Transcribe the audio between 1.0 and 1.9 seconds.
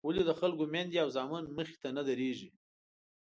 او زامن مخې ته